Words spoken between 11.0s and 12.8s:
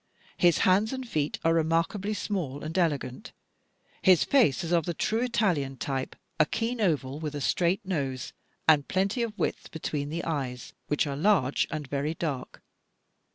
are large and very dark.